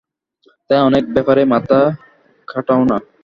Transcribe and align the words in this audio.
তাই, 0.69 0.79
অনেক 0.89 1.03
ব্যাপারেই 1.15 1.47
মাথা 1.53 1.79
খাটাও 2.47 2.81
না। 2.83 2.97